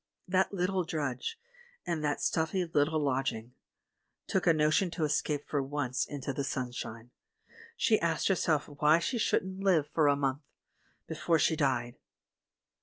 [0.27, 1.37] That little drudge,
[1.85, 3.53] in that little stuffy lodging,
[4.25, 7.11] took a notion to escape for once into the sunshine;
[7.77, 10.41] she asked herself why she shouldn't live for a month—
[11.07, 11.99] before she died